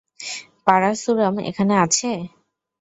পারাসুরাম 0.67 1.35
এখানে 1.49 1.73
আছে? 1.85 2.09